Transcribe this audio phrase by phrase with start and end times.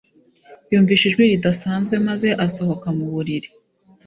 [0.71, 3.49] Yumvise ijwi ridasanzwe maze asohoka mu buriri